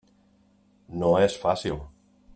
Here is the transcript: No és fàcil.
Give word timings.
No 1.03 1.11
és 1.27 1.39
fàcil. 1.45 1.81